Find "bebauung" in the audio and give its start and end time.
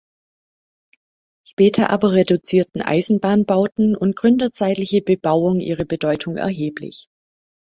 5.03-5.59